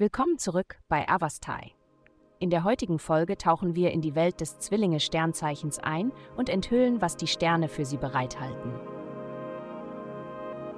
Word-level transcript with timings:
Willkommen 0.00 0.38
zurück 0.38 0.78
bei 0.88 1.06
Avastai. 1.10 1.72
In 2.38 2.48
der 2.48 2.64
heutigen 2.64 2.98
Folge 2.98 3.36
tauchen 3.36 3.76
wir 3.76 3.90
in 3.90 4.00
die 4.00 4.14
Welt 4.14 4.40
des 4.40 4.58
Zwillinge-Sternzeichens 4.58 5.78
ein 5.78 6.10
und 6.38 6.48
enthüllen, 6.48 7.02
was 7.02 7.18
die 7.18 7.26
Sterne 7.26 7.68
für 7.68 7.84
sie 7.84 7.98
bereithalten. 7.98 8.72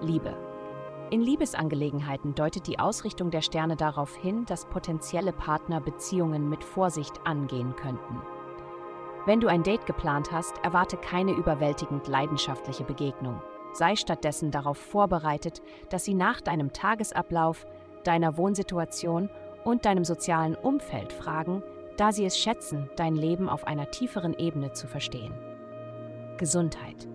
Liebe. 0.00 0.36
In 1.12 1.20
Liebesangelegenheiten 1.20 2.34
deutet 2.34 2.66
die 2.66 2.80
Ausrichtung 2.80 3.30
der 3.30 3.42
Sterne 3.42 3.76
darauf 3.76 4.16
hin, 4.16 4.44
dass 4.46 4.66
potenzielle 4.66 5.32
Partner 5.32 5.80
Beziehungen 5.80 6.48
mit 6.48 6.64
Vorsicht 6.64 7.24
angehen 7.24 7.76
könnten. 7.76 8.20
Wenn 9.24 9.38
du 9.38 9.46
ein 9.46 9.62
Date 9.62 9.86
geplant 9.86 10.32
hast, 10.32 10.58
erwarte 10.64 10.96
keine 10.96 11.30
überwältigend 11.30 12.08
leidenschaftliche 12.08 12.82
Begegnung. 12.82 13.40
Sei 13.72 13.94
stattdessen 13.94 14.50
darauf 14.50 14.78
vorbereitet, 14.78 15.62
dass 15.90 16.04
sie 16.04 16.14
nach 16.14 16.40
deinem 16.40 16.72
Tagesablauf, 16.72 17.66
deiner 18.04 18.36
Wohnsituation 18.36 19.28
und 19.64 19.84
deinem 19.84 20.04
sozialen 20.04 20.54
Umfeld 20.54 21.12
fragen, 21.12 21.62
da 21.96 22.12
sie 22.12 22.24
es 22.24 22.38
schätzen, 22.38 22.90
dein 22.96 23.14
Leben 23.14 23.48
auf 23.48 23.66
einer 23.66 23.90
tieferen 23.90 24.34
Ebene 24.34 24.72
zu 24.72 24.86
verstehen. 24.86 25.32
Gesundheit. 26.38 27.08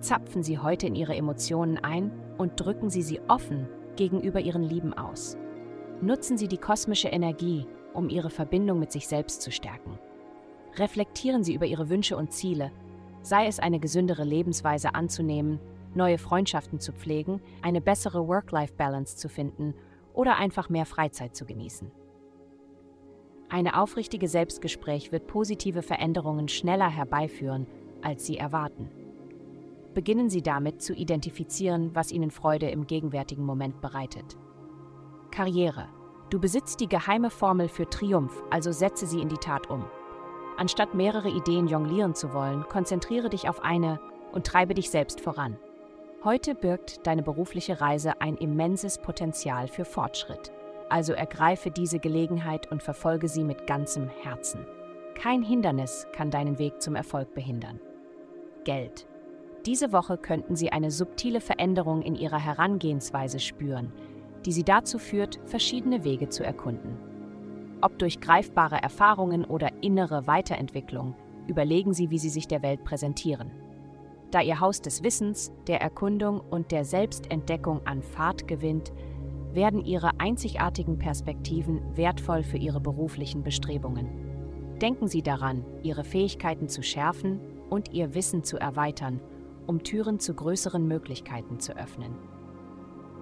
Zapfen 0.00 0.42
Sie 0.42 0.58
heute 0.58 0.86
in 0.86 0.94
Ihre 0.94 1.16
Emotionen 1.16 1.78
ein 1.78 2.12
und 2.36 2.52
drücken 2.56 2.90
Sie 2.90 3.02
sie 3.02 3.20
offen 3.28 3.68
gegenüber 3.96 4.40
Ihren 4.40 4.62
Lieben 4.62 4.94
aus. 4.94 5.36
Nutzen 6.00 6.38
Sie 6.38 6.46
die 6.46 6.58
kosmische 6.58 7.08
Energie, 7.08 7.66
um 7.94 8.08
Ihre 8.08 8.30
Verbindung 8.30 8.78
mit 8.78 8.92
sich 8.92 9.08
selbst 9.08 9.42
zu 9.42 9.50
stärken. 9.50 9.98
Reflektieren 10.76 11.42
Sie 11.42 11.54
über 11.54 11.66
Ihre 11.66 11.88
Wünsche 11.88 12.16
und 12.16 12.32
Ziele, 12.32 12.70
sei 13.22 13.46
es 13.46 13.58
eine 13.58 13.80
gesündere 13.80 14.22
Lebensweise 14.22 14.94
anzunehmen, 14.94 15.58
neue 15.94 16.18
Freundschaften 16.18 16.78
zu 16.78 16.92
pflegen, 16.92 17.40
eine 17.62 17.80
bessere 17.80 18.28
Work-Life-Balance 18.28 19.16
zu 19.16 19.28
finden 19.28 19.74
oder 20.18 20.36
einfach 20.36 20.68
mehr 20.68 20.84
Freizeit 20.84 21.36
zu 21.36 21.46
genießen. 21.46 21.92
Eine 23.48 23.80
aufrichtige 23.80 24.26
Selbstgespräch 24.26 25.12
wird 25.12 25.28
positive 25.28 25.80
Veränderungen 25.80 26.48
schneller 26.48 26.88
herbeiführen, 26.88 27.68
als 28.02 28.26
Sie 28.26 28.36
erwarten. 28.36 28.90
Beginnen 29.94 30.28
Sie 30.28 30.42
damit 30.42 30.82
zu 30.82 30.92
identifizieren, 30.92 31.94
was 31.94 32.10
Ihnen 32.10 32.32
Freude 32.32 32.68
im 32.68 32.88
gegenwärtigen 32.88 33.44
Moment 33.44 33.80
bereitet. 33.80 34.36
Karriere. 35.30 35.88
Du 36.30 36.40
besitzt 36.40 36.80
die 36.80 36.88
geheime 36.88 37.30
Formel 37.30 37.68
für 37.68 37.88
Triumph, 37.88 38.42
also 38.50 38.72
setze 38.72 39.06
sie 39.06 39.20
in 39.20 39.28
die 39.28 39.36
Tat 39.36 39.70
um. 39.70 39.84
Anstatt 40.56 40.94
mehrere 40.94 41.30
Ideen 41.30 41.68
jonglieren 41.68 42.16
zu 42.16 42.34
wollen, 42.34 42.64
konzentriere 42.64 43.30
dich 43.30 43.48
auf 43.48 43.62
eine 43.62 44.00
und 44.32 44.44
treibe 44.44 44.74
dich 44.74 44.90
selbst 44.90 45.20
voran. 45.20 45.58
Heute 46.24 46.56
birgt 46.56 47.06
deine 47.06 47.22
berufliche 47.22 47.80
Reise 47.80 48.20
ein 48.20 48.36
immenses 48.36 48.98
Potenzial 48.98 49.68
für 49.68 49.84
Fortschritt. 49.84 50.50
Also 50.88 51.12
ergreife 51.12 51.70
diese 51.70 52.00
Gelegenheit 52.00 52.72
und 52.72 52.82
verfolge 52.82 53.28
sie 53.28 53.44
mit 53.44 53.68
ganzem 53.68 54.08
Herzen. 54.08 54.66
Kein 55.14 55.42
Hindernis 55.42 56.08
kann 56.12 56.32
deinen 56.32 56.58
Weg 56.58 56.82
zum 56.82 56.96
Erfolg 56.96 57.34
behindern. 57.34 57.78
Geld. 58.64 59.06
Diese 59.64 59.92
Woche 59.92 60.18
könnten 60.18 60.56
Sie 60.56 60.72
eine 60.72 60.90
subtile 60.90 61.40
Veränderung 61.40 62.02
in 62.02 62.16
Ihrer 62.16 62.38
Herangehensweise 62.38 63.38
spüren, 63.38 63.92
die 64.44 64.52
Sie 64.52 64.64
dazu 64.64 64.98
führt, 64.98 65.38
verschiedene 65.44 66.02
Wege 66.02 66.28
zu 66.30 66.44
erkunden. 66.44 66.96
Ob 67.80 67.96
durch 67.96 68.20
greifbare 68.20 68.82
Erfahrungen 68.82 69.44
oder 69.44 69.70
innere 69.82 70.26
Weiterentwicklung, 70.26 71.14
überlegen 71.46 71.92
Sie, 71.92 72.10
wie 72.10 72.18
Sie 72.18 72.28
sich 72.28 72.48
der 72.48 72.62
Welt 72.62 72.82
präsentieren. 72.82 73.52
Da 74.30 74.42
Ihr 74.42 74.60
Haus 74.60 74.82
des 74.82 75.02
Wissens, 75.02 75.52
der 75.66 75.80
Erkundung 75.80 76.40
und 76.40 76.70
der 76.70 76.84
Selbstentdeckung 76.84 77.86
an 77.86 78.02
Fahrt 78.02 78.46
gewinnt, 78.46 78.92
werden 79.52 79.84
Ihre 79.84 80.20
einzigartigen 80.20 80.98
Perspektiven 80.98 81.80
wertvoll 81.96 82.42
für 82.42 82.58
Ihre 82.58 82.80
beruflichen 82.80 83.42
Bestrebungen. 83.42 84.76
Denken 84.82 85.08
Sie 85.08 85.22
daran, 85.22 85.64
Ihre 85.82 86.04
Fähigkeiten 86.04 86.68
zu 86.68 86.82
schärfen 86.82 87.40
und 87.70 87.92
Ihr 87.92 88.14
Wissen 88.14 88.44
zu 88.44 88.58
erweitern, 88.58 89.20
um 89.66 89.82
Türen 89.82 90.20
zu 90.20 90.34
größeren 90.34 90.86
Möglichkeiten 90.86 91.58
zu 91.58 91.76
öffnen. 91.76 92.14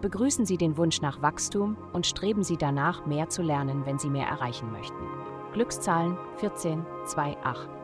Begrüßen 0.00 0.44
Sie 0.44 0.56
den 0.56 0.76
Wunsch 0.76 1.00
nach 1.00 1.22
Wachstum 1.22 1.76
und 1.92 2.06
streben 2.06 2.42
Sie 2.42 2.56
danach, 2.56 3.06
mehr 3.06 3.28
zu 3.28 3.42
lernen, 3.42 3.86
wenn 3.86 3.98
Sie 3.98 4.10
mehr 4.10 4.26
erreichen 4.26 4.72
möchten. 4.72 5.04
Glückszahlen 5.52 6.16
1428. 6.42 7.83